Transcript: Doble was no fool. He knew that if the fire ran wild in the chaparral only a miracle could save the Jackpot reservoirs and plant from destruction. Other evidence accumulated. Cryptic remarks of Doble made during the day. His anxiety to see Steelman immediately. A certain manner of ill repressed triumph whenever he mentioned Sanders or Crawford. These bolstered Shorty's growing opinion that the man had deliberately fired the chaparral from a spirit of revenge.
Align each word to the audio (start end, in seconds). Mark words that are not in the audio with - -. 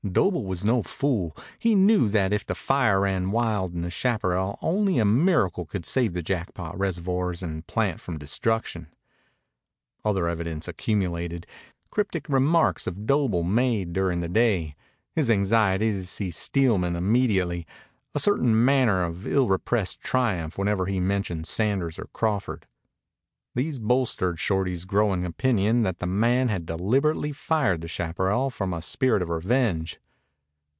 Doble 0.11 0.43
was 0.45 0.65
no 0.65 0.81
fool. 0.83 1.37
He 1.59 1.73
knew 1.75 2.09
that 2.09 2.33
if 2.33 2.43
the 2.45 2.55
fire 2.55 3.01
ran 3.01 3.29
wild 3.31 3.73
in 3.75 3.81
the 3.81 3.89
chaparral 3.91 4.57
only 4.61 4.97
a 4.99 5.05
miracle 5.05 5.63
could 5.65 5.85
save 5.85 6.13
the 6.13 6.23
Jackpot 6.23 6.77
reservoirs 6.77 7.41
and 7.43 7.65
plant 7.67 8.01
from 8.01 8.17
destruction. 8.17 8.87
Other 10.03 10.27
evidence 10.27 10.67
accumulated. 10.67 11.45
Cryptic 11.91 12.27
remarks 12.27 12.87
of 12.87 13.05
Doble 13.05 13.43
made 13.43 13.93
during 13.93 14.19
the 14.21 14.27
day. 14.27 14.75
His 15.15 15.29
anxiety 15.29 15.91
to 15.91 16.05
see 16.07 16.31
Steelman 16.31 16.95
immediately. 16.97 17.65
A 18.15 18.19
certain 18.19 18.65
manner 18.65 19.03
of 19.05 19.25
ill 19.27 19.47
repressed 19.47 20.01
triumph 20.01 20.57
whenever 20.57 20.87
he 20.87 20.99
mentioned 20.99 21.45
Sanders 21.45 21.97
or 21.99 22.09
Crawford. 22.11 22.65
These 23.53 23.79
bolstered 23.79 24.39
Shorty's 24.39 24.85
growing 24.85 25.25
opinion 25.25 25.83
that 25.83 25.99
the 25.99 26.05
man 26.05 26.47
had 26.47 26.65
deliberately 26.65 27.33
fired 27.33 27.81
the 27.81 27.89
chaparral 27.89 28.49
from 28.49 28.73
a 28.73 28.81
spirit 28.81 29.21
of 29.21 29.27
revenge. 29.27 29.99